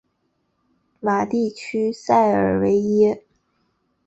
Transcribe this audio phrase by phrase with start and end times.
[1.01, 3.23] 瓦地区塞尔维耶。